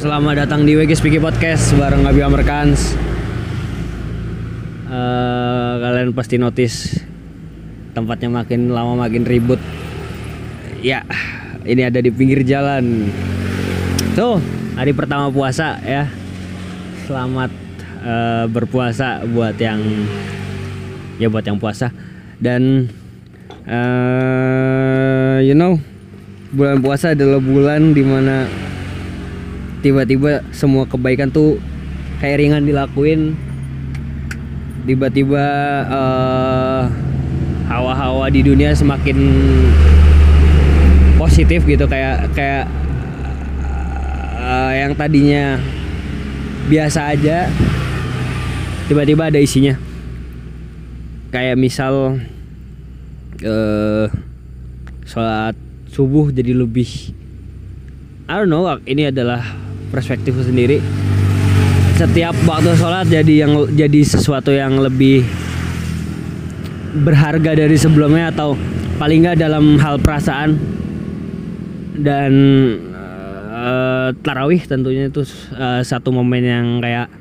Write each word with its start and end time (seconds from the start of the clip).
Selamat 0.00 0.48
datang 0.48 0.64
di 0.64 0.72
WG 0.72 0.96
Speaky 0.96 1.20
Podcast 1.20 1.76
bareng 1.76 2.08
Abi 2.08 2.24
Amerikans. 2.24 2.96
Eh, 4.88 5.72
kalian 5.76 6.16
pasti 6.16 6.40
notice 6.40 7.04
tempatnya 7.92 8.32
makin 8.32 8.72
lama 8.72 8.96
makin 8.96 9.28
ribut. 9.28 9.60
Ya, 10.80 11.04
ini 11.68 11.84
ada 11.84 12.00
di 12.00 12.08
pinggir 12.08 12.40
jalan. 12.48 13.12
Tuh, 14.16 14.40
hari 14.72 14.96
pertama 14.96 15.28
puasa 15.28 15.76
ya. 15.84 16.08
Selamat 17.04 17.52
eh, 18.00 18.48
berpuasa 18.48 19.20
buat 19.28 19.60
yang 19.60 19.84
ya 21.20 21.28
buat 21.28 21.44
yang 21.44 21.60
puasa 21.60 21.92
dan 22.40 22.88
eh 23.68 25.44
you 25.44 25.52
know 25.52 25.76
bulan 26.56 26.80
puasa 26.80 27.12
adalah 27.12 27.36
bulan 27.36 27.92
di 27.92 28.00
mana 28.00 28.48
tiba-tiba 29.80 30.44
semua 30.52 30.84
kebaikan 30.84 31.32
tuh 31.32 31.56
kayak 32.20 32.40
ringan 32.40 32.64
dilakuin. 32.64 33.36
Tiba-tiba 34.84 35.44
eh, 35.88 36.82
hawa-hawa 37.68 38.28
di 38.32 38.40
dunia 38.44 38.72
semakin 38.76 39.18
positif 41.20 41.64
gitu. 41.64 41.84
Kayak 41.88 42.32
kayak 42.32 42.64
eh, 44.40 44.72
yang 44.84 44.92
tadinya 44.96 45.60
biasa 46.68 47.16
aja 47.16 47.48
tiba-tiba 48.88 49.32
ada 49.32 49.40
isinya. 49.40 49.76
Kayak 51.32 51.56
misal 51.56 52.20
eh 53.40 54.06
sholat 55.08 55.56
subuh 55.88 56.28
jadi 56.28 56.52
lebih 56.54 57.16
I 58.30 58.38
don't 58.38 58.52
know 58.52 58.68
ini 58.86 59.08
adalah 59.10 59.42
perspektifku 59.90 60.40
sendiri 60.46 60.78
setiap 62.00 62.32
waktu 62.48 62.72
sholat 62.80 63.04
jadi 63.12 63.44
yang 63.44 63.68
jadi 63.76 64.00
sesuatu 64.00 64.48
yang 64.48 64.80
lebih 64.80 65.20
berharga 67.04 67.52
dari 67.52 67.76
sebelumnya 67.76 68.32
atau 68.32 68.56
paling 68.96 69.22
nggak 69.22 69.36
dalam 69.36 69.76
hal 69.76 70.00
perasaan 70.00 70.56
dan 72.00 72.32
eh, 73.52 74.08
tarawih 74.24 74.64
tentunya 74.64 75.12
itu 75.12 75.28
eh, 75.54 75.84
satu 75.84 76.08
momen 76.08 76.40
yang 76.40 76.66
kayak 76.80 77.12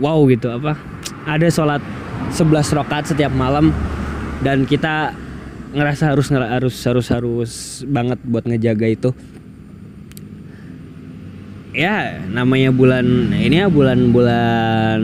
wow 0.00 0.18
gitu. 0.26 0.48
Apa? 0.48 0.80
Ada 1.28 1.52
sholat 1.52 1.82
11 2.32 2.78
rakaat 2.80 3.04
setiap 3.12 3.32
malam 3.36 3.70
dan 4.40 4.64
kita 4.64 5.12
ngerasa 5.74 6.14
harus 6.14 6.30
harus 6.30 6.76
harus 6.86 7.06
harus 7.10 7.52
banget 7.84 8.18
buat 8.22 8.46
ngejaga 8.46 8.86
itu 8.86 9.10
ya 11.74 12.22
namanya 12.30 12.70
bulan 12.70 13.34
ini 13.34 13.60
ya 13.60 13.66
bulan-bulan 13.66 15.00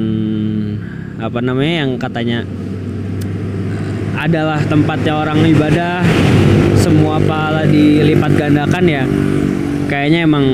apa 1.18 1.38
namanya 1.42 1.74
yang 1.84 1.90
katanya 1.98 2.46
adalah 4.14 4.62
tempatnya 4.64 5.16
orang 5.16 5.42
ibadah 5.48 6.06
semua 6.80 7.20
pahala 7.20 7.68
dilipat 7.68 8.32
gandakan 8.36 8.84
ya. 8.88 9.04
Kayaknya 9.88 10.20
emang 10.24 10.44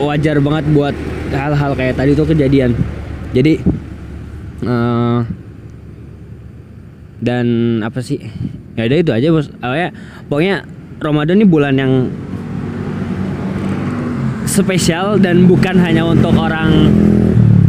wajar 0.00 0.42
banget 0.42 0.64
buat 0.74 0.94
hal-hal 1.30 1.74
kayak 1.78 1.94
tadi 1.94 2.14
tuh 2.18 2.26
kejadian. 2.26 2.74
Jadi 3.34 3.62
eh, 4.62 5.18
dan 7.22 7.46
apa 7.82 7.98
sih? 8.02 8.18
Ya 8.74 8.90
udah 8.90 8.98
itu 8.98 9.10
aja 9.14 9.28
bos. 9.30 9.50
Oh, 9.62 9.74
ya 9.74 9.94
pokoknya 10.26 10.66
Ramadan 10.98 11.38
ini 11.42 11.46
bulan 11.46 11.74
yang 11.78 12.10
spesial 14.54 15.18
dan 15.18 15.50
bukan 15.50 15.74
hanya 15.82 16.06
untuk 16.06 16.38
orang 16.38 16.94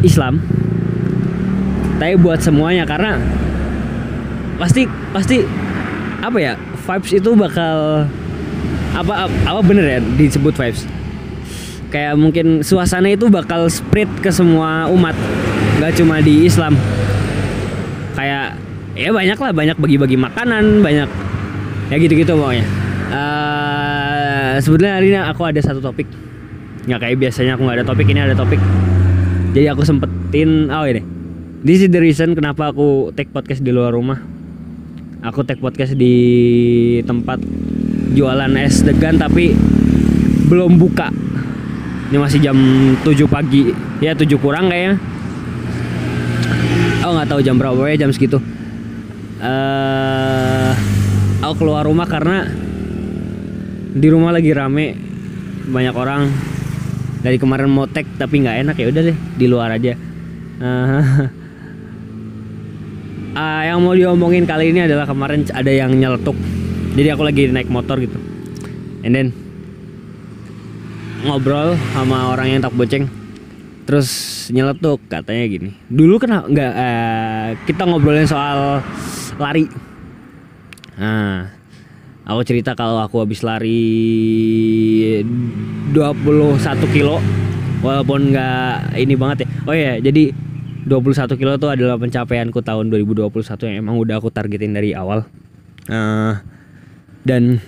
Islam 0.06 0.38
tapi 1.96 2.20
buat 2.20 2.44
semuanya 2.44 2.84
karena 2.84 3.16
pasti 4.60 4.88
pasti 5.16 5.44
apa 6.20 6.38
ya 6.40 6.54
vibes 6.86 7.12
itu 7.16 7.32
bakal 7.36 8.04
apa 8.96 9.28
apa 9.28 9.60
bener 9.64 9.86
ya 9.88 10.00
disebut 10.20 10.56
vibes. 10.56 10.84
Kayak 11.92 12.20
mungkin 12.20 12.60
suasana 12.64 13.08
itu 13.08 13.32
bakal 13.32 13.72
spread 13.72 14.08
ke 14.20 14.28
semua 14.32 14.92
umat 14.92 15.16
nggak 15.80 15.96
cuma 15.96 16.20
di 16.20 16.48
Islam. 16.48 16.76
Kayak 18.16 18.60
ya 18.96 19.12
banyak 19.12 19.40
lah 19.40 19.52
banyak 19.52 19.78
bagi-bagi 19.80 20.18
makanan 20.20 20.84
banyak 20.84 21.10
ya 21.92 21.96
gitu-gitu 22.00 22.36
pokoknya. 22.36 22.66
Eh, 23.06 24.54
sebetulnya 24.60 25.00
hari 25.00 25.16
ini 25.16 25.20
aku 25.20 25.42
ada 25.48 25.60
satu 25.64 25.80
topik 25.80 26.08
nggak 26.86 27.00
kayak 27.02 27.18
biasanya 27.18 27.58
aku 27.58 27.66
nggak 27.66 27.78
ada 27.82 27.86
topik 27.86 28.08
ini 28.10 28.20
ada 28.22 28.38
topik. 28.38 28.62
Jadi 29.58 29.68
aku 29.72 29.82
sempetin 29.82 30.70
oh 30.70 30.86
ini. 30.86 31.02
This 31.66 31.82
is 31.82 31.90
the 31.90 31.98
reason 31.98 32.38
kenapa 32.38 32.70
aku 32.70 33.10
take 33.18 33.34
podcast 33.34 33.66
di 33.66 33.74
luar 33.74 33.90
rumah. 33.90 34.22
Aku 35.26 35.42
take 35.42 35.58
podcast 35.58 35.98
di 35.98 36.14
tempat 37.02 37.42
jualan 38.14 38.54
es 38.62 38.86
degan 38.86 39.18
tapi 39.18 39.58
belum 40.46 40.78
buka. 40.78 41.10
Ini 42.14 42.22
masih 42.22 42.38
jam 42.38 42.58
7 43.02 43.26
pagi. 43.26 43.74
Ya 43.98 44.14
7 44.14 44.30
kurang 44.38 44.70
kayaknya. 44.70 45.02
Oh 47.02 47.18
nggak 47.18 47.30
tahu 47.34 47.42
jam 47.42 47.58
berapa 47.58 47.82
ya 47.90 48.06
jam 48.06 48.14
segitu. 48.14 48.38
Eh 49.42 50.72
aku 51.42 51.66
keluar 51.66 51.90
rumah 51.90 52.06
karena 52.06 52.46
di 53.96 54.08
rumah 54.10 54.30
lagi 54.34 54.54
rame 54.54 54.98
banyak 55.66 55.96
orang 55.98 56.30
dari 57.26 57.42
kemarin 57.42 57.66
mau 57.66 57.90
tag 57.90 58.06
tapi 58.22 58.46
nggak 58.46 58.58
enak 58.62 58.76
ya 58.78 58.86
udah 58.94 59.02
deh 59.10 59.18
di 59.18 59.46
luar 59.50 59.74
aja. 59.74 59.98
Eh, 60.62 61.02
ah, 63.34 63.62
yang 63.66 63.82
mau 63.82 63.98
diomongin 63.98 64.46
kali 64.46 64.70
ini 64.70 64.86
adalah 64.86 65.10
kemarin 65.10 65.42
ada 65.50 65.74
yang 65.74 65.90
nyeletuk. 65.98 66.38
Jadi 66.94 67.10
aku 67.10 67.26
lagi 67.26 67.50
naik 67.50 67.66
motor 67.74 67.98
gitu. 67.98 68.22
And 69.02 69.18
then 69.18 69.34
ngobrol 71.26 71.74
sama 71.98 72.30
orang 72.30 72.54
yang 72.54 72.62
tak 72.62 72.78
boceng. 72.78 73.10
Terus 73.90 74.10
nyeletuk 74.54 75.02
katanya 75.10 75.50
gini. 75.50 75.70
Dulu 75.90 76.22
kan 76.22 76.46
nggak 76.46 76.74
eh, 76.78 77.48
kita 77.66 77.90
ngobrolin 77.90 78.30
soal 78.30 78.86
lari. 79.42 79.66
Nah 81.02 81.55
aku 82.26 82.42
cerita 82.42 82.74
kalau 82.74 82.98
aku 83.06 83.22
habis 83.22 83.46
lari 83.46 83.86
21 85.94 86.58
kilo 86.90 87.22
walaupun 87.86 88.34
nggak 88.34 88.98
ini 88.98 89.14
banget 89.14 89.46
ya. 89.46 89.48
Oh 89.70 89.76
ya 89.78 90.02
jadi 90.02 90.34
21 90.90 91.38
kilo 91.38 91.58
tuh 91.62 91.70
adalah 91.74 91.98
pencapaianku 92.02 92.62
tahun 92.66 92.90
2021 92.90 93.30
yang 93.70 93.78
emang 93.86 93.98
udah 94.02 94.18
aku 94.18 94.34
targetin 94.34 94.74
dari 94.74 94.98
awal. 94.98 95.26
Eh, 95.86 96.34
dan 97.26 97.62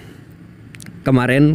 kemarin 1.06 1.53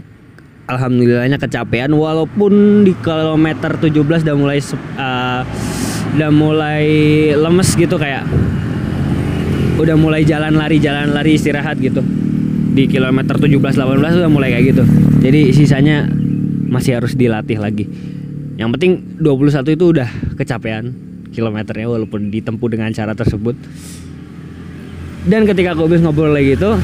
alhamdulillahnya 0.71 1.43
kecapean 1.43 1.91
walaupun 1.91 2.87
di 2.87 2.95
kilometer 3.03 3.79
17 3.83 3.99
udah 3.99 4.37
mulai 4.39 4.59
eh, 4.63 5.43
udah 6.13 6.31
mulai 6.31 6.87
lemes 7.35 7.75
gitu 7.75 7.99
kayak 7.99 8.27
udah 9.83 9.97
mulai 9.99 10.23
jalan 10.23 10.55
lari 10.55 10.79
jalan 10.79 11.11
lari 11.11 11.35
istirahat 11.35 11.75
gitu 11.83 12.22
di 12.73 12.89
kilometer 12.89 13.37
17 13.37 13.53
18 13.61 14.21
udah 14.25 14.31
mulai 14.33 14.57
kayak 14.57 14.65
gitu. 14.73 14.85
Jadi 15.21 15.53
sisanya 15.53 16.09
masih 16.67 16.99
harus 16.99 17.13
dilatih 17.13 17.61
lagi. 17.61 17.85
Yang 18.57 18.69
penting 18.79 18.93
21 19.21 19.77
itu 19.77 19.85
udah 19.93 20.09
kecapean 20.41 20.93
kilometernya 21.33 21.89
walaupun 21.89 22.33
ditempuh 22.33 22.69
dengan 22.73 22.93
cara 22.97 23.13
tersebut. 23.13 23.55
Dan 25.29 25.47
ketika 25.47 25.77
aku 25.77 25.87
habis 25.87 26.03
ngobrol 26.03 26.35
lagi 26.35 26.59
gitu 26.59 26.75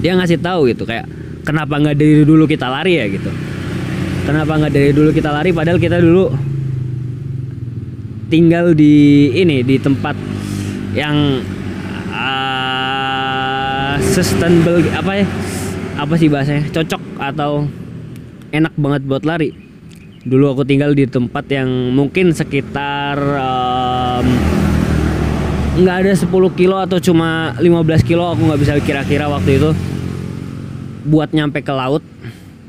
dia 0.00 0.16
ngasih 0.16 0.40
tahu 0.40 0.72
gitu 0.72 0.88
kayak 0.88 1.04
kenapa 1.44 1.76
nggak 1.76 1.96
dari 1.96 2.24
dulu 2.24 2.48
kita 2.48 2.66
lari 2.72 2.98
ya? 2.98 3.06
gitu. 3.06 3.30
Kenapa 4.24 4.56
nggak 4.56 4.72
dari 4.72 4.90
dulu 4.96 5.10
kita 5.12 5.30
lari 5.32 5.52
padahal 5.52 5.76
kita 5.76 6.00
dulu 6.00 6.32
tinggal 8.32 8.72
di 8.72 9.28
ini 9.36 9.60
di 9.60 9.76
tempat 9.76 10.16
yang 10.96 11.42
sustainable 14.00 14.84
apa 14.96 15.22
ya? 15.22 15.26
Apa 16.00 16.16
sih 16.16 16.32
bahasanya? 16.32 16.64
Cocok 16.72 17.02
atau 17.20 17.68
enak 18.50 18.72
banget 18.80 19.02
buat 19.04 19.22
lari? 19.28 19.52
Dulu 20.20 20.52
aku 20.52 20.62
tinggal 20.68 20.92
di 20.92 21.08
tempat 21.08 21.48
yang 21.48 21.68
mungkin 21.96 22.32
sekitar 22.36 23.16
nggak 25.80 25.96
ada 26.04 26.12
10 26.12 26.28
kilo 26.58 26.76
atau 26.76 27.00
cuma 27.00 27.56
15 27.56 28.04
kilo 28.04 28.28
aku 28.28 28.44
nggak 28.44 28.60
bisa 28.60 28.72
kira-kira 28.84 29.28
waktu 29.32 29.56
itu. 29.56 29.70
Buat 31.08 31.32
nyampe 31.32 31.64
ke 31.64 31.72
laut 31.72 32.04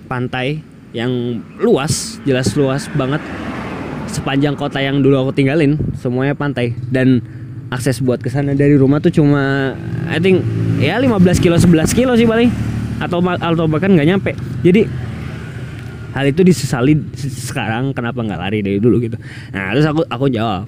pantai 0.08 0.64
yang 0.92 1.40
luas 1.60 2.20
jelas 2.28 2.52
luas 2.56 2.88
banget 2.96 3.20
sepanjang 4.12 4.60
kota 4.60 4.84
yang 4.84 5.00
dulu 5.00 5.28
aku 5.28 5.32
tinggalin 5.36 5.76
semuanya 6.00 6.36
pantai. 6.36 6.72
Dan 6.88 7.20
akses 7.72 8.04
buat 8.04 8.20
ke 8.20 8.28
sana 8.28 8.52
dari 8.52 8.76
rumah 8.76 9.00
tuh 9.00 9.16
cuma 9.16 9.74
I 10.12 10.20
think 10.20 10.44
ya 10.84 11.00
15 11.00 11.24
kilo 11.40 11.56
11 11.56 11.96
kilo 11.96 12.14
sih 12.20 12.28
paling. 12.28 12.52
Atau 13.00 13.24
atau 13.24 13.66
bahkan 13.66 13.96
nggak 13.96 14.08
nyampe. 14.12 14.32
Jadi 14.62 14.86
hal 16.12 16.28
itu 16.28 16.44
disesali 16.44 17.00
sekarang 17.16 17.96
kenapa 17.96 18.20
nggak 18.20 18.40
lari 18.40 18.60
dari 18.60 18.78
dulu 18.78 19.00
gitu. 19.00 19.16
Nah 19.56 19.72
terus 19.72 19.88
aku 19.88 20.04
aku 20.12 20.28
jawab. 20.28 20.68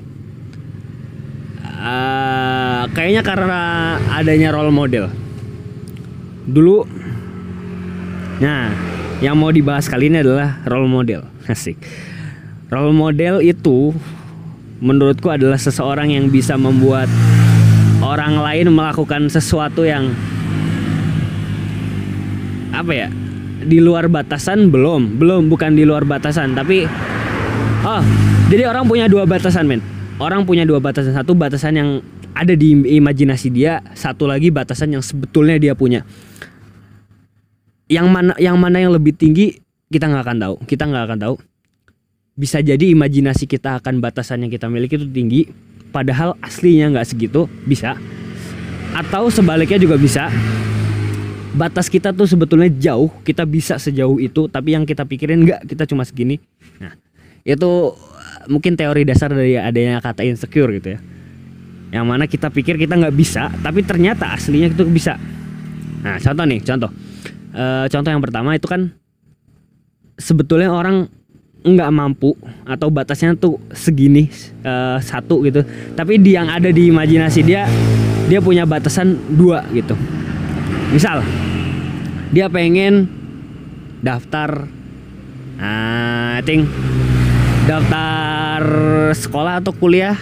Uh, 1.84 2.88
kayaknya 2.96 3.22
karena 3.28 3.60
adanya 4.16 4.56
role 4.56 4.72
model. 4.72 5.12
Dulu 6.48 6.88
nah 8.40 8.72
yang 9.20 9.36
mau 9.36 9.52
dibahas 9.52 9.92
kali 9.92 10.08
ini 10.08 10.24
adalah 10.24 10.64
role 10.64 10.88
model. 10.88 11.28
Asik. 11.52 11.76
Role 12.72 12.96
model 12.96 13.44
itu 13.44 13.92
menurutku 14.84 15.32
adalah 15.32 15.56
seseorang 15.56 16.12
yang 16.12 16.28
bisa 16.28 16.60
membuat 16.60 17.08
orang 18.04 18.36
lain 18.36 18.68
melakukan 18.76 19.32
sesuatu 19.32 19.88
yang 19.88 20.12
apa 22.76 22.92
ya 22.92 23.08
di 23.64 23.80
luar 23.80 24.12
batasan? 24.12 24.68
Belum 24.68 25.16
belum 25.16 25.48
bukan 25.48 25.80
di 25.80 25.88
luar 25.88 26.04
batasan 26.04 26.52
tapi 26.52 26.84
oh 27.88 28.04
jadi 28.52 28.68
orang 28.68 28.84
punya 28.92 29.08
dua 29.08 29.24
batasan 29.24 29.72
men. 29.72 29.80
Orang 30.20 30.44
punya 30.44 30.68
dua 30.68 30.84
batasan. 30.84 31.16
Satu 31.16 31.32
batasan 31.32 31.74
yang 31.80 31.90
ada 32.36 32.52
di 32.54 32.76
imajinasi 32.76 33.48
dia 33.50 33.80
satu 33.96 34.28
lagi 34.28 34.52
batasan 34.52 35.00
yang 35.00 35.02
sebetulnya 35.02 35.56
dia 35.56 35.74
punya. 35.74 36.04
Yang 37.88 38.08
mana 38.12 38.34
yang 38.36 38.60
mana 38.60 38.84
yang 38.84 38.92
lebih 38.92 39.16
tinggi 39.16 39.64
kita 39.88 40.12
nggak 40.12 40.24
akan 40.28 40.38
tahu. 40.44 40.56
Kita 40.68 40.84
nggak 40.92 41.04
akan 41.08 41.20
tahu 41.24 41.36
bisa 42.34 42.60
jadi 42.66 42.98
imajinasi 42.98 43.46
kita 43.46 43.78
akan 43.78 44.02
batasan 44.02 44.42
yang 44.46 44.52
kita 44.52 44.66
miliki 44.66 44.98
itu 44.98 45.06
tinggi 45.06 45.42
padahal 45.94 46.34
aslinya 46.42 46.90
nggak 46.98 47.08
segitu 47.08 47.46
bisa. 47.70 47.94
Atau 48.94 49.30
sebaliknya 49.30 49.78
juga 49.78 49.98
bisa. 49.98 50.30
Batas 51.54 51.86
kita 51.86 52.10
tuh 52.10 52.26
sebetulnya 52.26 52.70
jauh 52.74 53.14
kita 53.22 53.46
bisa 53.46 53.78
sejauh 53.78 54.18
itu 54.18 54.50
tapi 54.50 54.74
yang 54.74 54.90
kita 54.90 55.06
pikirin 55.06 55.46
nggak 55.46 55.70
kita 55.70 55.86
cuma 55.86 56.02
segini. 56.02 56.42
Nah 56.82 56.98
itu 57.46 57.94
mungkin 58.50 58.74
teori 58.74 59.06
dasar 59.06 59.30
dari 59.30 59.54
adanya 59.54 60.02
kata 60.02 60.26
insecure 60.26 60.74
gitu 60.82 60.98
ya. 60.98 61.00
Yang 61.94 62.06
mana 62.10 62.26
kita 62.26 62.50
pikir 62.50 62.82
kita 62.82 62.98
nggak 62.98 63.14
bisa 63.14 63.54
tapi 63.62 63.86
ternyata 63.86 64.34
aslinya 64.34 64.74
itu 64.74 64.82
bisa. 64.90 65.22
Nah 66.02 66.18
contoh 66.18 66.46
nih 66.50 66.60
contoh. 66.66 66.90
E, 67.54 67.64
contoh 67.94 68.10
yang 68.10 68.24
pertama 68.26 68.58
itu 68.58 68.66
kan 68.66 68.90
sebetulnya 70.18 70.74
orang 70.74 71.06
nggak 71.64 71.90
mampu 71.96 72.36
atau 72.68 72.92
batasnya 72.92 73.40
tuh 73.40 73.56
segini 73.72 74.28
uh, 74.68 75.00
satu 75.00 75.40
gitu. 75.48 75.64
Tapi 75.96 76.20
di 76.20 76.36
yang 76.36 76.52
ada 76.52 76.68
di 76.70 76.92
imajinasi 76.92 77.40
dia 77.42 77.66
dia 78.28 78.44
punya 78.44 78.68
batasan 78.68 79.16
dua 79.32 79.64
gitu. 79.72 79.96
Misal 80.92 81.24
dia 82.36 82.52
pengen 82.52 83.08
daftar 84.04 84.68
uh, 85.58 86.38
I 86.38 86.44
think 86.44 86.68
daftar 87.64 88.62
sekolah 89.16 89.64
atau 89.64 89.72
kuliah 89.72 90.20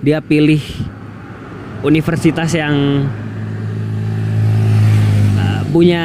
dia 0.00 0.24
pilih 0.24 0.64
universitas 1.84 2.56
yang 2.56 3.04
uh, 5.36 5.60
punya 5.68 6.04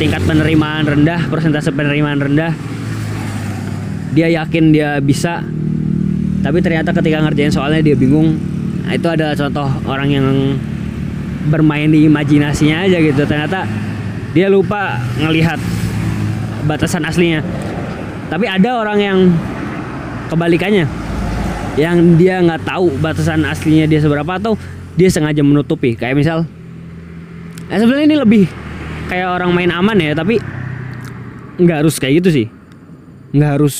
tingkat 0.00 0.24
penerimaan 0.24 0.88
rendah 0.88 1.28
persentase 1.28 1.68
penerimaan 1.76 2.16
rendah 2.16 2.56
dia 4.12 4.28
yakin 4.32 4.72
dia 4.72 4.98
bisa 5.00 5.44
tapi 6.38 6.62
ternyata 6.62 6.94
ketika 6.94 7.18
ngerjain 7.20 7.50
soalnya 7.50 7.82
dia 7.82 7.96
bingung. 7.98 8.38
Nah, 8.86 8.94
itu 8.94 9.04
adalah 9.10 9.34
contoh 9.34 9.68
orang 9.84 10.08
yang 10.08 10.26
bermain 11.50 11.90
di 11.90 12.06
imajinasinya 12.06 12.88
aja 12.88 12.98
gitu. 13.02 13.22
Ternyata 13.26 13.66
dia 14.32 14.46
lupa 14.48 15.02
ngelihat 15.18 15.58
batasan 16.64 17.04
aslinya. 17.04 17.42
Tapi 18.32 18.46
ada 18.46 18.80
orang 18.80 18.98
yang 19.02 19.18
kebalikannya 20.30 20.86
yang 21.78 22.18
dia 22.18 22.42
nggak 22.42 22.66
tahu 22.66 22.96
batasan 23.02 23.44
aslinya 23.44 23.86
dia 23.86 24.00
seberapa 24.00 24.38
atau 24.38 24.54
dia 24.94 25.10
sengaja 25.10 25.42
menutupi. 25.42 25.98
Kayak 25.98 26.16
misal 26.16 26.38
nah 27.68 27.76
sebenarnya 27.76 28.06
ini 28.08 28.16
lebih 28.16 28.44
kayak 29.12 29.28
orang 29.28 29.52
main 29.52 29.68
aman 29.68 30.00
ya 30.00 30.16
tapi 30.16 30.40
nggak 31.60 31.84
harus 31.84 32.00
kayak 32.00 32.24
gitu 32.24 32.28
sih 32.32 32.46
nggak 33.32 33.50
harus 33.60 33.76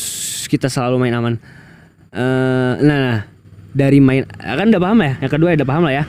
kita 0.50 0.68
selalu 0.68 1.08
main 1.08 1.14
aman. 1.16 1.34
Uh, 2.08 2.74
nah, 2.84 2.98
nah 2.98 3.18
dari 3.72 4.00
main 4.00 4.24
kan 4.26 4.68
udah 4.68 4.82
paham 4.82 4.98
ya? 5.04 5.12
Yang 5.24 5.32
kedua 5.36 5.48
udah 5.56 5.68
paham 5.68 5.82
lah 5.88 5.94
ya. 6.02 6.04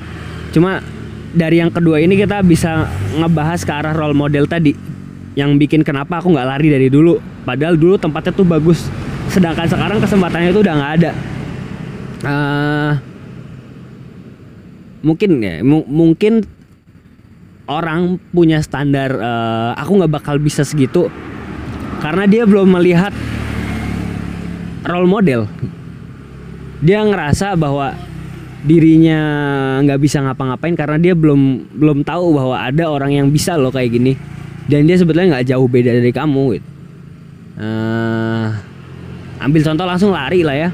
Cuma 0.49 0.81
dari 1.29 1.61
yang 1.61 1.69
kedua 1.69 2.01
ini 2.01 2.17
kita 2.17 2.41
bisa 2.41 2.89
ngebahas 3.15 3.61
ke 3.61 3.71
arah 3.71 3.93
role 3.93 4.17
model 4.17 4.49
tadi. 4.49 4.73
Yang 5.37 5.55
bikin 5.61 5.81
kenapa 5.85 6.19
aku 6.19 6.33
nggak 6.33 6.47
lari 6.47 6.67
dari 6.73 6.87
dulu. 6.89 7.19
Padahal 7.45 7.77
dulu 7.77 7.95
tempatnya 7.95 8.33
tuh 8.33 8.47
bagus. 8.47 8.89
Sedangkan 9.29 9.69
sekarang 9.69 10.01
kesempatannya 10.01 10.49
itu 10.51 10.61
udah 10.65 10.73
nggak 10.75 10.93
ada. 10.99 11.11
Uh, 12.19 12.91
mungkin 14.99 15.39
ya 15.39 15.63
mungkin 15.63 16.43
orang 17.63 18.19
punya 18.35 18.59
standar 18.59 19.15
uh, 19.15 19.71
aku 19.77 20.01
nggak 20.01 20.11
bakal 20.11 20.35
bisa 20.41 20.65
segitu. 20.65 21.07
Karena 21.99 22.23
dia 22.25 22.47
belum 22.47 22.79
melihat 22.79 23.11
role 24.85 25.09
model. 25.09 25.41
Dia 26.79 27.03
ngerasa 27.03 27.59
bahwa 27.59 27.95
dirinya 28.59 29.19
nggak 29.83 29.99
bisa 29.99 30.19
ngapa-ngapain 30.19 30.75
karena 30.75 30.97
dia 30.99 31.15
belum 31.15 31.71
belum 31.75 32.03
tahu 32.03 32.35
bahwa 32.35 32.59
ada 32.59 32.91
orang 32.91 33.15
yang 33.15 33.27
bisa 33.31 33.59
loh 33.59 33.71
kayak 33.71 33.91
gini. 33.91 34.13
Dan 34.69 34.85
dia 34.85 34.95
sebetulnya 34.95 35.39
nggak 35.39 35.49
jauh 35.49 35.65
beda 35.65 35.91
dari 35.91 36.13
kamu 36.13 36.43
gitu. 36.59 36.67
Uh, 37.59 38.55
ambil 39.43 39.61
contoh 39.65 39.85
langsung 39.87 40.11
lari 40.13 40.45
lah 40.45 40.55
ya. 40.55 40.69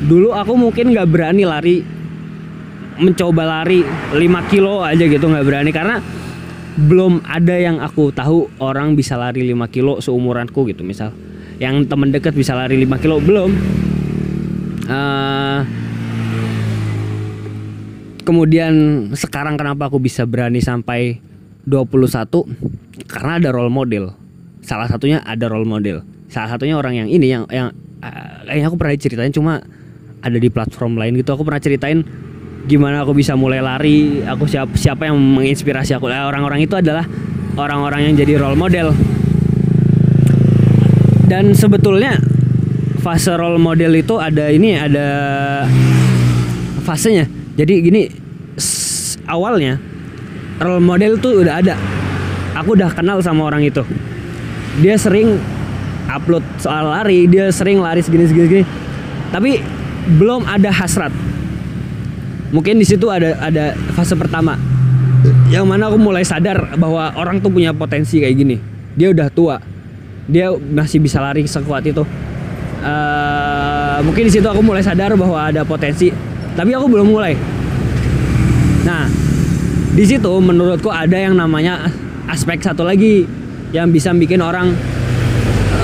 Dulu 0.00 0.34
aku 0.34 0.52
mungkin 0.56 0.92
nggak 0.92 1.08
berani 1.08 1.44
lari 1.46 1.76
mencoba 3.00 3.42
lari 3.48 3.80
5 4.12 4.52
kilo 4.52 4.84
aja 4.84 5.08
gitu 5.08 5.24
nggak 5.24 5.46
berani 5.48 5.72
karena 5.72 6.04
belum 6.76 7.24
ada 7.24 7.56
yang 7.56 7.80
aku 7.80 8.12
tahu 8.12 8.52
orang 8.60 8.92
bisa 8.92 9.16
lari 9.16 9.40
5 9.48 9.72
kilo 9.72 9.98
seumuranku 10.04 10.68
gitu 10.68 10.84
misal 10.84 11.10
yang 11.60 11.84
temen 11.84 12.08
deket 12.08 12.32
bisa 12.32 12.56
lari 12.56 12.80
5 12.82 13.02
kilo 13.04 13.20
belum. 13.20 13.50
Uh, 14.90 15.60
kemudian 18.24 18.72
sekarang 19.12 19.60
kenapa 19.60 19.92
aku 19.92 20.00
bisa 20.00 20.24
berani 20.24 20.58
sampai 20.64 21.20
21 21.68 23.06
karena 23.06 23.32
ada 23.36 23.48
role 23.52 23.68
model. 23.68 24.16
Salah 24.64 24.88
satunya 24.88 25.20
ada 25.20 25.46
role 25.52 25.68
model. 25.68 26.00
Salah 26.32 26.56
satunya 26.56 26.80
orang 26.80 26.96
yang 26.96 27.08
ini 27.12 27.28
yang 27.28 27.44
yang 27.52 27.68
uh, 28.00 28.66
aku 28.66 28.80
pernah 28.80 28.96
ceritain 28.96 29.30
cuma 29.30 29.60
ada 30.24 30.38
di 30.40 30.48
platform 30.48 30.96
lain 30.96 31.20
gitu. 31.20 31.36
Aku 31.36 31.44
pernah 31.44 31.60
ceritain 31.60 32.00
gimana 32.64 33.04
aku 33.04 33.16
bisa 33.16 33.36
mulai 33.36 33.60
lari 33.60 34.20
aku 34.24 34.48
siapa 34.48 34.72
siapa 34.80 35.12
yang 35.12 35.20
menginspirasi 35.20 35.92
aku. 35.92 36.08
Nah, 36.08 36.24
orang-orang 36.24 36.64
itu 36.64 36.72
adalah 36.72 37.04
orang-orang 37.60 38.08
yang 38.08 38.14
jadi 38.16 38.40
role 38.40 38.56
model 38.56 38.96
dan 41.30 41.54
sebetulnya 41.54 42.18
fase 42.98 43.30
role 43.38 43.62
model 43.62 43.94
itu 43.94 44.18
ada 44.18 44.50
ini 44.50 44.74
ada 44.74 45.06
fasenya. 46.82 47.30
Jadi 47.54 47.74
gini 47.86 48.02
awalnya 49.30 49.78
role 50.58 50.82
model 50.82 51.22
tuh 51.22 51.46
udah 51.46 51.62
ada. 51.62 51.78
Aku 52.58 52.74
udah 52.74 52.90
kenal 52.90 53.22
sama 53.22 53.46
orang 53.46 53.62
itu. 53.62 53.86
Dia 54.82 54.98
sering 54.98 55.38
upload 56.10 56.42
soal 56.58 56.90
lari 56.90 57.30
dia 57.30 57.54
sering 57.54 57.78
lari 57.78 58.02
segini 58.02 58.26
segini, 58.26 58.46
segini. 58.50 58.64
tapi 59.30 59.62
belum 60.18 60.50
ada 60.50 60.74
hasrat. 60.74 61.14
Mungkin 62.50 62.82
di 62.82 62.86
situ 62.90 63.06
ada 63.06 63.38
ada 63.38 63.78
fase 63.94 64.18
pertama. 64.18 64.58
Yang 65.46 65.62
mana 65.62 65.86
aku 65.86 65.98
mulai 66.02 66.26
sadar 66.26 66.74
bahwa 66.74 67.14
orang 67.14 67.38
tuh 67.38 67.54
punya 67.54 67.70
potensi 67.70 68.18
kayak 68.18 68.34
gini. 68.34 68.56
Dia 68.98 69.14
udah 69.14 69.30
tua 69.30 69.69
dia 70.30 70.54
masih 70.54 71.02
bisa 71.02 71.18
lari 71.18 71.44
sekuat 71.44 71.82
itu. 71.84 72.06
Uh, 72.80 74.00
mungkin 74.08 74.24
di 74.24 74.32
situ 74.32 74.46
aku 74.48 74.64
mulai 74.64 74.80
sadar 74.80 75.12
bahwa 75.12 75.36
ada 75.36 75.68
potensi 75.68 76.08
tapi 76.56 76.72
aku 76.72 76.86
belum 76.88 77.12
mulai. 77.12 77.36
Nah 78.86 79.04
di 79.90 80.04
situ 80.06 80.32
menurutku 80.40 80.88
ada 80.88 81.18
yang 81.18 81.36
namanya 81.36 81.90
aspek 82.30 82.62
satu 82.62 82.86
lagi 82.86 83.28
yang 83.74 83.90
bisa 83.92 84.14
bikin 84.16 84.40
orang 84.40 84.72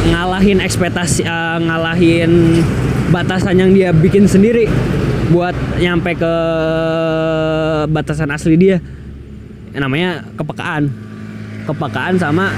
ngalahin 0.08 0.62
ekspektasi 0.62 1.26
uh, 1.26 1.58
ngalahin 1.60 2.62
batasan 3.10 3.58
yang 3.58 3.70
dia 3.74 3.90
bikin 3.90 4.24
sendiri 4.24 4.70
buat 5.34 5.54
nyampe 5.82 6.14
ke 6.16 6.34
batasan 7.90 8.30
asli 8.30 8.56
dia. 8.56 8.78
Namanya 9.76 10.24
kepekaan. 10.38 10.88
Kepekaan 11.66 12.14
sama 12.16 12.54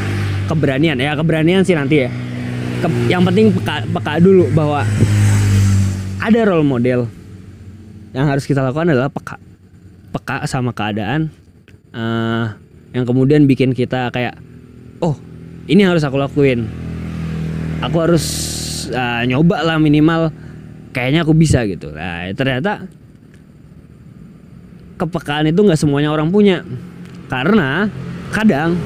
keberanian 0.48 0.96
ya 0.96 1.12
keberanian 1.12 1.62
sih 1.62 1.76
nanti 1.76 2.08
ya. 2.08 2.10
Ke, 2.78 2.88
yang 3.10 3.22
penting 3.26 3.52
peka, 3.52 3.84
peka 3.90 4.12
dulu 4.18 4.48
bahwa 4.56 4.82
ada 6.18 6.40
role 6.48 6.64
model. 6.64 7.04
Yang 8.16 8.26
harus 8.26 8.44
kita 8.48 8.64
lakukan 8.64 8.88
adalah 8.88 9.12
peka 9.12 9.36
peka 10.08 10.48
sama 10.48 10.72
keadaan 10.72 11.28
uh, 11.92 12.56
yang 12.96 13.04
kemudian 13.04 13.44
bikin 13.44 13.76
kita 13.76 14.08
kayak 14.08 14.40
oh 15.04 15.14
ini 15.68 15.84
harus 15.84 16.00
aku 16.00 16.16
lakuin. 16.16 16.64
Aku 17.84 18.00
harus 18.00 18.24
uh, 18.90 19.22
nyoba 19.28 19.62
lah 19.62 19.76
minimal. 19.76 20.32
Kayaknya 20.96 21.22
aku 21.22 21.36
bisa 21.36 21.62
gitu. 21.68 21.92
Nah 21.92 22.26
ternyata 22.32 22.88
kepekaan 24.98 25.46
itu 25.52 25.60
nggak 25.60 25.78
semuanya 25.78 26.10
orang 26.10 26.32
punya. 26.32 26.64
Karena 27.28 27.86
kadang 28.32 28.80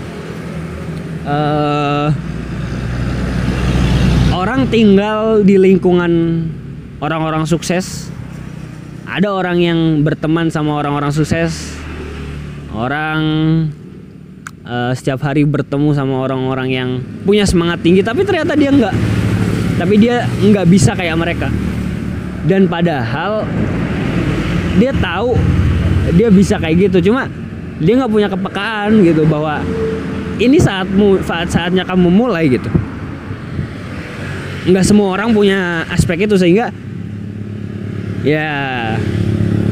uh, 1.27 2.09
orang 4.35 4.67
tinggal 4.69 5.43
di 5.43 5.59
lingkungan 5.59 6.45
orang-orang 7.03 7.47
sukses. 7.47 8.11
Ada 9.07 9.29
orang 9.29 9.59
yang 9.61 9.79
berteman 10.07 10.49
sama 10.49 10.79
orang-orang 10.79 11.13
sukses. 11.13 11.77
Orang 12.73 13.21
uh, 14.65 14.93
setiap 14.97 15.21
hari 15.21 15.45
bertemu 15.45 15.93
sama 15.93 16.25
orang-orang 16.25 16.69
yang 16.73 16.89
punya 17.29 17.45
semangat 17.45 17.85
tinggi 17.85 18.01
tapi 18.01 18.25
ternyata 18.25 18.57
dia 18.57 18.73
nggak. 18.73 18.95
Tapi 19.77 19.95
dia 20.01 20.25
nggak 20.25 20.67
bisa 20.71 20.97
kayak 20.97 21.17
mereka. 21.19 21.49
Dan 22.49 22.67
padahal 22.67 23.45
dia 24.81 24.91
tahu 24.97 25.37
dia 26.17 26.33
bisa 26.33 26.57
kayak 26.57 26.89
gitu. 26.89 27.13
Cuma 27.13 27.29
dia 27.83 27.99
nggak 28.01 28.13
punya 28.13 28.29
kepekaan 28.33 29.05
gitu 29.05 29.29
bahwa 29.29 29.61
ini 30.43 30.59
saatmu 30.59 31.23
saat 31.23 31.49
saatnya 31.55 31.87
kamu 31.87 32.11
mulai 32.11 32.51
gitu. 32.51 32.67
Nggak 34.67 34.85
semua 34.87 35.15
orang 35.15 35.31
punya 35.31 35.87
aspek 35.91 36.27
itu 36.27 36.35
sehingga 36.35 36.75
ya 38.27 38.51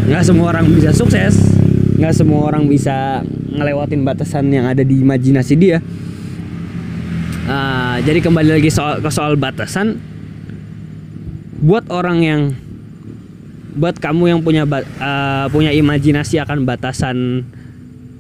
nggak 0.07 0.23
semua 0.23 0.55
orang 0.55 0.71
bisa 0.71 0.95
sukses. 0.95 1.35
Nggak 1.99 2.15
semua 2.17 2.47
orang 2.47 2.71
bisa 2.71 3.27
ngelewatin 3.51 4.07
batasan 4.07 4.49
yang 4.55 4.71
ada 4.71 4.87
di 4.87 5.03
imajinasi 5.03 5.55
dia. 5.59 5.79
Uh, 7.51 7.99
jadi 8.07 8.23
kembali 8.23 8.63
lagi 8.63 8.71
soal 8.71 9.03
ke 9.03 9.11
soal 9.11 9.35
batasan. 9.35 9.99
Buat 11.61 11.93
orang 11.93 12.19
yang 12.25 12.43
buat 13.77 13.99
kamu 13.99 14.35
yang 14.35 14.41
punya 14.43 14.65
uh, 14.67 15.47
punya 15.53 15.71
imajinasi 15.71 16.43
akan 16.43 16.67
batasan 16.67 17.47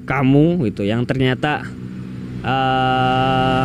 kamu 0.06 0.66
gitu 0.70 0.82
yang 0.86 1.06
ternyata 1.06 1.66
uh, 2.44 3.64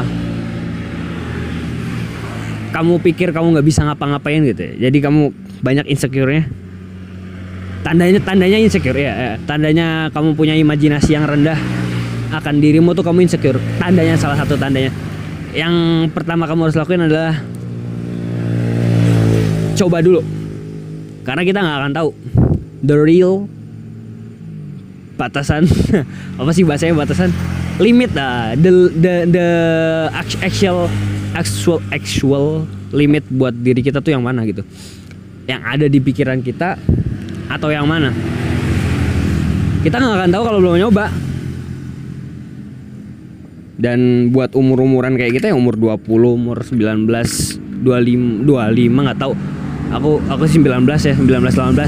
kamu 2.75 2.99
pikir 2.99 3.31
kamu 3.31 3.55
nggak 3.55 3.67
bisa 3.67 3.87
ngapa-ngapain 3.87 4.43
gitu 4.43 4.61
ya. 4.61 4.73
jadi 4.89 4.97
kamu 5.07 5.31
banyak 5.63 5.85
insecure-nya? 5.87 6.43
Tandanya 7.85 8.19
tandanya 8.19 8.57
insecure 8.59 8.97
ya, 8.97 9.13
ya 9.13 9.31
tandanya 9.45 10.09
kamu 10.11 10.33
punya 10.35 10.57
imajinasi 10.57 11.15
yang 11.15 11.23
rendah 11.29 11.57
akan 12.33 12.59
dirimu 12.59 12.91
tuh 12.91 13.05
kamu 13.05 13.29
insecure. 13.29 13.61
Tandanya 13.79 14.19
salah 14.19 14.35
satu 14.35 14.59
tandanya. 14.59 14.91
Yang 15.55 15.75
pertama 16.11 16.43
kamu 16.49 16.67
harus 16.67 16.75
lakuin 16.75 17.07
adalah 17.07 17.39
coba 19.79 20.03
dulu. 20.03 20.19
Karena 21.23 21.41
kita 21.47 21.59
nggak 21.63 21.77
akan 21.79 21.93
tahu. 21.95 22.09
The 22.85 22.95
real 22.99 23.47
batasan 25.15 25.63
apa 26.39 26.51
sih 26.51 26.67
bahasanya 26.67 26.95
batasan 26.95 27.31
limit 27.79 28.11
lah 28.15 28.55
the 28.55 28.71
the 28.95 29.13
the 29.27 29.47
actual 30.15 30.87
actual 31.35 31.83
actual 31.91 32.63
limit 32.95 33.27
buat 33.27 33.51
diri 33.51 33.83
kita 33.83 33.99
tuh 33.99 34.15
yang 34.15 34.23
mana 34.23 34.47
gitu 34.47 34.63
yang 35.47 35.63
ada 35.63 35.87
di 35.87 35.99
pikiran 35.99 36.39
kita 36.39 36.79
atau 37.51 37.71
yang 37.71 37.87
mana 37.87 38.11
kita 39.83 40.01
nggak 40.01 40.17
akan 40.17 40.31
tahu 40.33 40.43
kalau 40.43 40.59
belum 40.63 40.79
nyoba 40.81 41.11
dan 43.75 44.31
buat 44.31 44.55
umur-umuran 44.55 45.19
kayak 45.19 45.35
kita 45.39 45.47
yang 45.51 45.59
umur 45.59 45.75
20, 45.75 46.07
umur 46.07 46.63
19, 46.63 47.11
25, 47.83 48.47
25 48.47 49.05
nggak 49.05 49.19
tahu. 49.19 49.35
Aku 49.93 50.17
aku 50.31 50.47
19 50.47 50.87
ya, 50.89 51.13
19 51.13 51.53
18. 51.53 51.85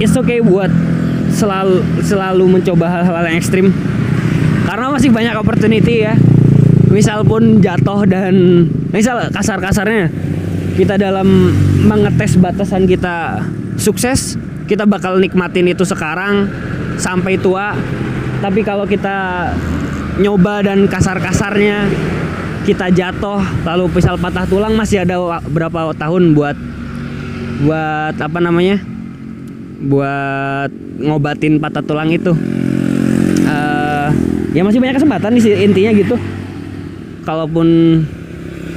It's 0.00 0.16
okay 0.16 0.40
buat 0.40 0.72
selalu 1.42 1.82
selalu 2.06 2.44
mencoba 2.46 2.86
hal-hal 2.86 3.26
yang 3.26 3.38
ekstrim. 3.42 3.74
Karena 4.62 4.94
masih 4.94 5.10
banyak 5.10 5.34
opportunity 5.34 6.06
ya 6.06 6.14
misal 6.92 7.24
pun 7.24 7.64
jatuh 7.64 8.04
dan 8.04 8.68
misal 8.92 9.16
kasar-kasarnya 9.32 10.12
kita 10.76 11.00
dalam 11.00 11.48
mengetes 11.88 12.36
batasan 12.36 12.84
kita 12.84 13.40
sukses 13.80 14.36
kita 14.68 14.84
bakal 14.84 15.16
nikmatin 15.16 15.72
itu 15.72 15.88
sekarang 15.88 16.52
sampai 17.00 17.40
tua 17.40 17.72
tapi 18.44 18.60
kalau 18.60 18.84
kita 18.84 19.48
nyoba 20.20 20.60
dan 20.60 20.84
kasar-kasarnya 20.84 21.88
kita 22.68 22.92
jatuh 22.92 23.40
lalu 23.64 23.88
misal 23.88 24.20
patah 24.20 24.44
tulang 24.44 24.76
masih 24.76 25.02
ada 25.02 25.40
berapa 25.48 25.96
tahun 25.96 26.36
buat 26.36 26.56
buat 27.64 28.14
apa 28.20 28.38
namanya 28.38 28.84
buat 29.82 30.70
ngobatin 31.02 31.58
patah 31.58 31.82
tulang 31.82 32.10
itu. 32.14 32.30
Uh, 33.42 34.08
ya 34.54 34.62
masih 34.62 34.78
banyak 34.78 35.02
kesempatan 35.02 35.36
sih 35.42 35.52
intinya 35.58 35.90
gitu. 35.94 36.16
Kalaupun 37.26 37.66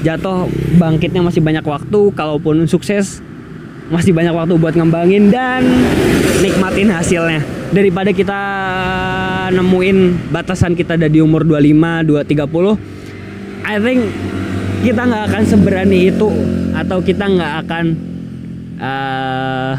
jatuh 0.01 0.49
bangkitnya 0.81 1.21
masih 1.21 1.41
banyak 1.41 1.65
waktu. 1.65 2.01
Kalaupun 2.13 2.65
sukses 2.65 3.21
masih 3.93 4.17
banyak 4.17 4.33
waktu 4.33 4.57
buat 4.57 4.73
ngembangin 4.73 5.29
dan 5.29 5.61
nikmatin 6.41 6.89
hasilnya. 6.89 7.45
Daripada 7.69 8.09
kita 8.09 8.41
nemuin 9.53 10.29
batasan 10.33 10.73
kita 10.73 10.97
ada 10.97 11.09
di 11.09 11.21
umur 11.21 11.45
25, 11.45 12.05
230 12.07 12.95
I 13.65 13.81
think 13.81 14.05
kita 14.85 15.01
nggak 15.01 15.23
akan 15.33 15.43
seberani 15.49 16.13
itu 16.13 16.29
atau 16.77 17.01
kita 17.01 17.25
nggak 17.25 17.53
akan 17.65 17.85
uh, 18.77 19.73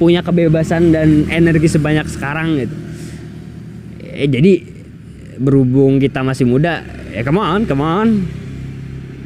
punya 0.00 0.24
kebebasan 0.24 0.96
dan 0.96 1.28
energi 1.28 1.68
sebanyak 1.68 2.08
sekarang 2.08 2.56
gitu. 2.56 2.76
Eh, 4.00 4.24
jadi 4.24 4.64
berhubung 5.36 6.00
kita 6.00 6.24
masih 6.24 6.48
muda 6.48 6.80
ya 7.12 7.20
come 7.20 7.36
on 7.36 7.68
come 7.68 7.84
on. 7.84 8.24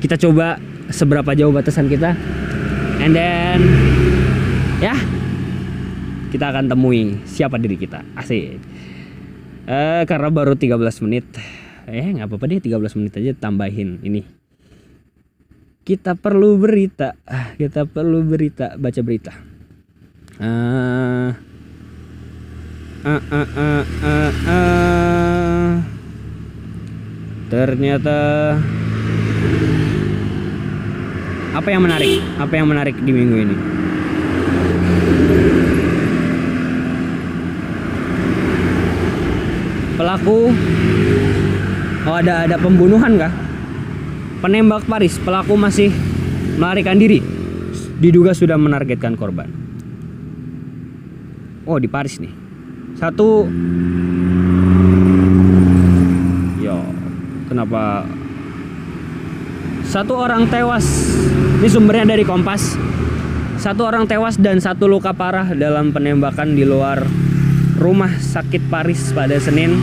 Kita 0.03 0.19
coba 0.19 0.59
seberapa 0.91 1.31
jauh 1.39 1.55
batasan 1.55 1.87
kita. 1.87 2.19
And 2.99 3.15
then 3.15 3.63
ya 4.83 4.99
kita 6.35 6.51
akan 6.51 6.67
temui 6.67 7.23
siapa 7.23 7.55
diri 7.63 7.79
kita. 7.79 8.03
Asik. 8.19 8.59
Uh, 9.65 10.03
karena 10.11 10.29
baru 10.29 10.59
13 10.59 10.75
menit. 11.07 11.25
Eh 11.87 12.19
nggak 12.19 12.27
apa-apa 12.27 12.51
deh 12.51 12.59
13 12.59 12.99
menit 12.99 13.13
aja 13.15 13.33
tambahin 13.39 14.03
ini. 14.03 14.27
Kita 15.87 16.19
perlu 16.19 16.59
berita. 16.59 17.15
Ah, 17.31 17.55
kita 17.55 17.87
perlu 17.87 18.27
berita 18.27 18.75
baca 18.75 19.01
berita 19.05 19.54
uh, 20.41 21.31
uh, 23.05 23.23
uh 23.31 23.85
ternyata 27.55 28.19
apa 31.55 31.69
yang 31.71 31.87
menarik? 31.87 32.19
Apa 32.35 32.59
yang 32.59 32.67
menarik 32.67 32.99
di 32.99 33.13
minggu 33.15 33.37
ini? 33.47 33.57
Pelaku 39.95 40.51
oh 42.11 42.17
ada 42.19 42.51
ada 42.51 42.59
pembunuhan 42.59 43.15
kah? 43.15 43.31
Penembak 44.43 44.83
Paris 44.91 45.15
pelaku 45.23 45.55
masih 45.55 45.95
melarikan 46.59 46.99
diri. 46.99 47.23
Diduga 48.03 48.35
sudah 48.35 48.59
menargetkan 48.59 49.15
korban 49.15 49.64
oh 51.65 51.79
di 51.81 51.89
Paris 51.89 52.21
nih. 52.21 52.33
Satu. 52.97 53.49
Kenapa? 57.55 58.03
Satu 59.87 60.19
orang 60.19 60.51
tewas. 60.51 60.83
Ini 61.63 61.71
sumbernya 61.71 62.19
dari 62.19 62.27
Kompas. 62.27 62.75
Satu 63.63 63.87
orang 63.87 64.11
tewas 64.11 64.35
dan 64.35 64.59
satu 64.59 64.91
luka 64.91 65.15
parah 65.15 65.55
dalam 65.55 65.95
penembakan 65.95 66.59
di 66.59 66.67
luar 66.67 67.07
rumah 67.79 68.11
sakit 68.11 68.67
Paris 68.67 69.15
pada 69.15 69.39
Senin 69.39 69.79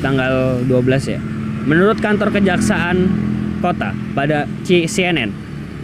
tanggal 0.00 0.64
12 0.64 1.12
ya. 1.12 1.20
Menurut 1.68 2.00
kantor 2.00 2.32
kejaksaan 2.40 3.12
kota 3.60 3.92
pada 4.16 4.48
CNN 4.64 5.28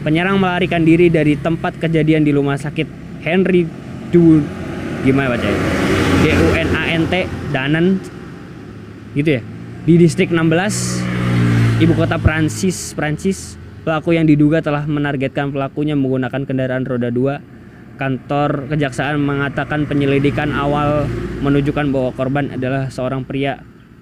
penyerang 0.00 0.40
melarikan 0.40 0.88
diri 0.88 1.12
dari 1.12 1.36
tempat 1.36 1.76
kejadian 1.76 2.24
di 2.24 2.32
rumah 2.32 2.56
sakit 2.56 3.20
Henry 3.20 3.68
Du 4.08 4.40
gimana 5.04 5.36
bacanya 5.36 5.60
D 6.24 6.32
U 6.32 6.48
N 6.56 6.68
A 6.74 6.82
N 6.96 7.04
T 7.06 7.14
Danan. 7.52 8.00
Gitu 9.12 9.40
ya? 9.40 9.42
Di 9.88 9.94
distrik 9.96 10.28
16, 10.28 11.80
ibu 11.80 11.92
kota 11.96 12.20
Prancis, 12.20 12.92
Prancis, 12.92 13.56
pelaku 13.88 14.12
yang 14.12 14.28
diduga 14.28 14.60
telah 14.60 14.84
menargetkan 14.84 15.48
pelakunya 15.48 15.96
menggunakan 15.96 16.44
kendaraan 16.44 16.84
roda 16.84 17.08
2. 17.08 17.96
Kantor 17.98 18.70
kejaksaan 18.70 19.18
mengatakan 19.18 19.88
penyelidikan 19.88 20.54
awal 20.54 21.08
menunjukkan 21.42 21.90
bahwa 21.90 22.10
korban 22.14 22.54
adalah 22.54 22.86
seorang 22.92 23.26
pria 23.26 23.58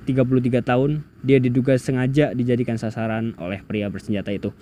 33 0.06 0.62
tahun. 0.62 1.02
Dia 1.26 1.42
diduga 1.42 1.74
sengaja 1.74 2.30
dijadikan 2.30 2.78
sasaran 2.78 3.34
oleh 3.42 3.58
pria 3.66 3.90
bersenjata 3.90 4.30
itu. 4.30 4.54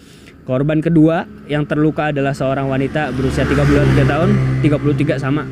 Korban 0.49 0.81
kedua 0.81 1.29
yang 1.45 1.69
terluka 1.69 2.09
adalah 2.09 2.33
seorang 2.33 2.73
wanita 2.73 3.13
berusia 3.13 3.45
33 3.45 4.09
tahun, 4.09 4.31
33 4.65 5.21
sama. 5.21 5.45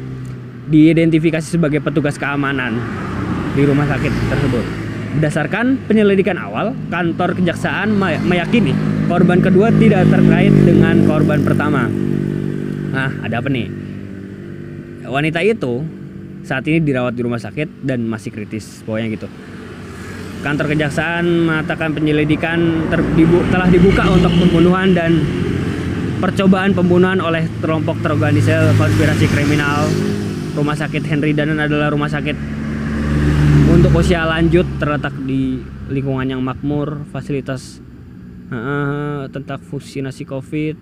Diidentifikasi 0.73 1.45
sebagai 1.45 1.85
petugas 1.85 2.17
keamanan 2.17 2.81
di 3.53 3.63
rumah 3.69 3.85
sakit 3.85 4.13
tersebut. 4.33 4.65
Berdasarkan 5.21 5.85
penyelidikan 5.85 6.41
awal, 6.41 6.73
kantor 6.89 7.37
kejaksaan 7.37 7.93
meyakini 8.25 8.73
korban 9.13 9.45
kedua 9.45 9.69
tidak 9.77 10.09
terkait 10.09 10.55
dengan 10.65 11.05
korban 11.05 11.45
pertama. 11.45 11.85
Nah, 12.97 13.13
ada 13.21 13.45
apa 13.45 13.49
nih? 13.53 13.69
Wanita 15.05 15.45
itu 15.45 15.85
saat 16.41 16.65
ini 16.65 16.81
dirawat 16.81 17.13
di 17.13 17.21
rumah 17.21 17.37
sakit 17.37 17.85
dan 17.85 18.09
masih 18.09 18.33
kritis, 18.33 18.81
pokoknya 18.89 19.13
gitu. 19.13 19.29
Kantor 20.43 20.75
kejaksaan 20.75 21.47
mengatakan 21.47 21.95
penyelidikan 21.95 22.91
ter- 22.91 23.07
dibu- 23.15 23.47
telah 23.55 23.71
dibuka 23.71 24.11
untuk 24.11 24.35
pembunuhan 24.35 24.91
dan 24.91 25.23
percobaan 26.19 26.75
pembunuhan 26.75 27.23
oleh 27.23 27.47
kelompok 27.63 28.03
terorganisir 28.03 28.75
konspirasi 28.75 29.31
kriminal. 29.31 29.87
Rumah 30.59 30.75
sakit 30.75 31.03
Henry 31.07 31.31
Danan 31.31 31.63
adalah 31.63 31.95
rumah 31.95 32.11
sakit 32.11 32.35
untuk 33.71 33.95
usia 33.95 34.27
lanjut 34.27 34.67
terletak 34.83 35.15
di 35.23 35.63
lingkungan 35.89 36.27
yang 36.27 36.43
makmur, 36.43 37.07
fasilitas 37.15 37.79
eh, 38.51 39.23
tentang 39.31 39.63
vaksinasi 39.63 40.27
COVID, 40.27 40.77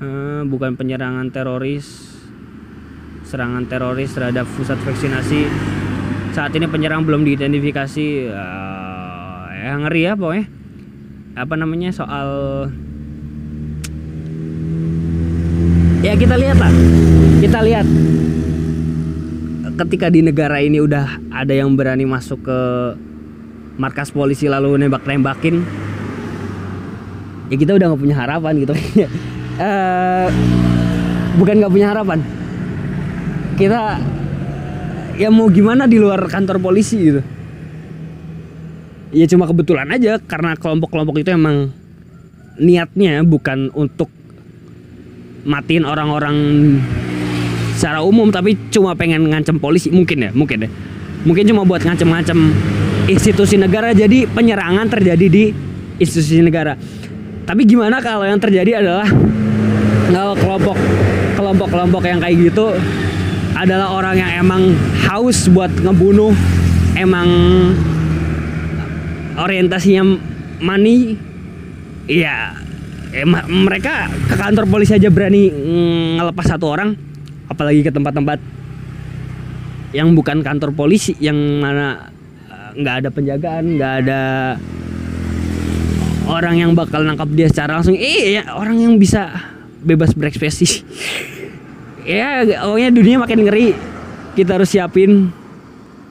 eh, 0.00 0.42
bukan 0.48 0.80
penyerangan 0.80 1.28
teroris, 1.28 2.16
serangan 3.28 3.68
teroris 3.68 4.16
terhadap 4.16 4.48
pusat 4.56 4.80
vaksinasi. 4.80 5.46
Saat 6.32 6.56
ini 6.56 6.66
penyerang 6.68 7.04
belum 7.04 7.28
diidentifikasi. 7.28 8.06
eh, 8.32 9.42
ya 9.62 9.72
ngeri 9.78 10.02
ya 10.08 10.12
pokoknya. 10.16 10.46
Apa 11.36 11.54
namanya 11.56 11.92
soal 11.92 12.28
ya 16.02 16.12
kita 16.18 16.34
lihat 16.34 16.58
lah, 16.58 16.72
kita 17.40 17.58
lihat 17.62 17.86
ketika 19.72 20.12
di 20.12 20.20
negara 20.20 20.60
ini 20.60 20.82
udah 20.84 21.20
ada 21.32 21.54
yang 21.56 21.72
berani 21.72 22.04
masuk 22.04 22.44
ke 22.44 22.60
markas 23.80 24.12
polisi 24.12 24.44
lalu 24.44 24.76
nembak-nembakin 24.76 25.64
ya 27.48 27.56
kita 27.56 27.76
udah 27.80 27.86
nggak 27.92 28.02
punya 28.02 28.16
harapan 28.16 28.52
gitu 28.64 28.74
Eh, 29.52 30.28
bukan 31.36 31.60
nggak 31.60 31.72
punya 31.76 31.92
harapan 31.92 32.24
kita 33.60 34.00
ya 35.16 35.28
mau 35.28 35.48
gimana 35.48 35.84
di 35.84 36.00
luar 36.00 36.28
kantor 36.28 36.58
polisi 36.62 36.96
gitu. 37.00 37.20
Ya 39.12 39.28
cuma 39.28 39.44
kebetulan 39.44 39.88
aja 39.92 40.16
karena 40.16 40.56
kelompok-kelompok 40.56 41.20
itu 41.20 41.36
emang 41.36 41.68
niatnya 42.56 43.20
bukan 43.24 43.68
untuk 43.76 44.08
matiin 45.44 45.84
orang-orang 45.84 46.36
secara 47.76 48.00
umum 48.00 48.30
tapi 48.32 48.56
cuma 48.72 48.96
pengen 48.96 49.28
ngancem 49.28 49.60
polisi. 49.60 49.92
Mungkin 49.92 50.18
ya 50.28 50.30
mungkin 50.32 50.64
ya. 50.64 50.70
Mungkin 51.22 51.44
cuma 51.46 51.62
buat 51.62 51.84
ngancem-ngancem 51.84 52.38
institusi 53.12 53.60
negara. 53.60 53.92
Jadi 53.92 54.24
penyerangan 54.26 54.88
terjadi 54.88 55.26
di 55.28 55.44
institusi 56.00 56.40
negara. 56.40 56.74
Tapi 57.42 57.68
gimana 57.68 58.00
kalau 58.00 58.24
yang 58.24 58.40
terjadi 58.40 58.80
adalah 58.80 59.06
kalau 60.08 60.34
kelompok 60.38 60.76
kelompok-kelompok 61.36 62.02
yang 62.06 62.18
kayak 62.22 62.36
gitu 62.48 62.66
adalah 63.62 63.94
orang 63.94 64.18
yang 64.18 64.30
emang 64.42 64.62
haus 65.06 65.46
buat 65.46 65.70
ngebunuh 65.70 66.34
emang 66.98 67.28
orientasinya 69.38 70.02
money 70.58 71.14
ya 72.10 72.58
em- 73.14 73.46
mereka 73.62 74.10
ke 74.26 74.34
kantor 74.34 74.66
polisi 74.66 74.98
aja 74.98 75.06
berani 75.14 75.46
ngelepas 76.18 76.42
satu 76.50 76.66
orang 76.66 76.98
apalagi 77.46 77.86
ke 77.86 77.94
tempat-tempat 77.94 78.42
yang 79.94 80.10
bukan 80.18 80.42
kantor 80.42 80.74
polisi 80.74 81.14
yang 81.22 81.38
mana 81.62 82.10
eh, 82.50 82.70
nggak 82.82 82.94
ada 83.06 83.08
penjagaan 83.14 83.78
nggak 83.78 83.92
ada 84.02 84.22
orang 86.26 86.54
yang 86.58 86.70
bakal 86.72 87.02
nangkap 87.02 87.28
dia 87.34 87.50
secara 87.50 87.78
langsung. 87.78 87.98
Iya 87.98 88.54
orang 88.54 88.78
yang 88.78 88.94
bisa 88.96 89.30
bebas 89.82 90.14
berekspresi 90.14 90.86
ya 92.06 92.44
pokoknya 92.64 92.90
dunia 92.94 93.16
makin 93.20 93.40
ngeri. 93.46 93.68
Kita 94.32 94.56
harus 94.56 94.72
siapin 94.72 95.28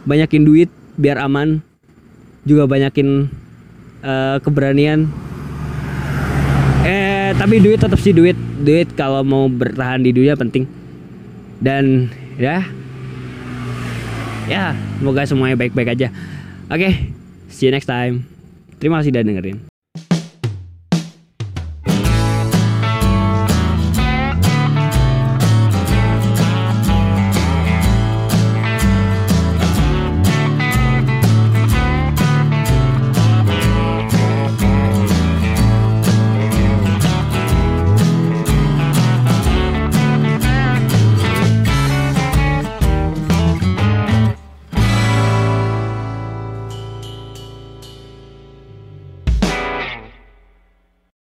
banyakin 0.06 0.43
duit 0.45 0.69
biar 0.97 1.21
aman. 1.21 1.62
Juga 2.45 2.65
banyakin 2.65 3.30
eh, 4.01 4.38
keberanian. 4.41 5.10
Eh 6.86 7.34
tapi 7.38 7.62
duit 7.62 7.82
tetap 7.82 7.97
sih 8.01 8.13
duit. 8.13 8.38
Duit 8.62 8.93
kalau 8.93 9.25
mau 9.25 9.49
bertahan 9.49 10.01
di 10.01 10.13
dunia 10.13 10.38
penting. 10.38 10.65
Dan 11.62 12.10
ya. 12.38 12.65
Ya 14.49 14.75
semoga 14.97 15.23
semuanya 15.23 15.56
baik-baik 15.56 15.95
aja. 15.95 16.08
Oke 16.67 17.13
see 17.51 17.69
you 17.69 17.73
next 17.73 17.89
time. 17.89 18.25
Terima 18.82 18.99
kasih 18.99 19.13
udah 19.13 19.23
dengerin 19.23 19.71